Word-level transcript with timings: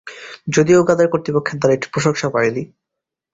যদিও 0.47 0.81
উগান্ডার 0.81 1.07
কর্তৃপক্ষের 1.09 1.57
দ্বারা 1.59 1.75
এটি 1.75 1.87
প্রশংসা 1.93 2.27
পায়নি। 2.29 2.63